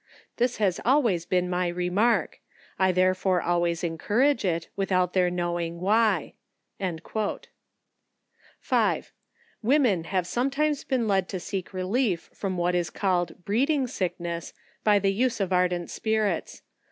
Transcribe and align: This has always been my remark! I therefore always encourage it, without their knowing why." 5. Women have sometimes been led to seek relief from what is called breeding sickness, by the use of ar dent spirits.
This 0.37 0.57
has 0.57 0.79
always 0.83 1.27
been 1.27 1.47
my 1.47 1.67
remark! 1.67 2.39
I 2.79 2.91
therefore 2.91 3.39
always 3.39 3.83
encourage 3.83 4.43
it, 4.43 4.67
without 4.75 5.13
their 5.13 5.29
knowing 5.29 5.79
why." 5.79 6.33
5. 8.59 9.11
Women 9.61 10.05
have 10.05 10.25
sometimes 10.25 10.83
been 10.83 11.07
led 11.07 11.29
to 11.29 11.39
seek 11.39 11.71
relief 11.71 12.31
from 12.33 12.57
what 12.57 12.73
is 12.73 12.89
called 12.89 13.45
breeding 13.45 13.85
sickness, 13.85 14.53
by 14.83 14.97
the 14.97 15.13
use 15.13 15.39
of 15.39 15.53
ar 15.53 15.67
dent 15.67 15.91
spirits. 15.91 16.63